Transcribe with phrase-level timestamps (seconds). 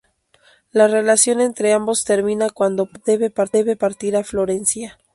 [0.71, 4.97] La relación entre ambos termina cuando Pánfilo debe partir a Florencia.